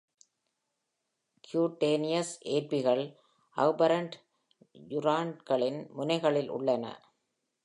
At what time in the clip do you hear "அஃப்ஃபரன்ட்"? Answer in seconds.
3.57-4.15